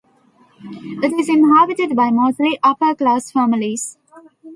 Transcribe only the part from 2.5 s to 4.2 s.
upper-class families.